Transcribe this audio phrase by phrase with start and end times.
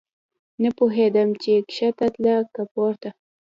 [0.61, 3.09] نه پوهېدم چې کښته تله که پورته.